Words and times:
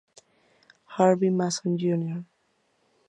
Harvey 0.93 1.29
Mason, 1.29 1.77
Jr. 1.77 2.21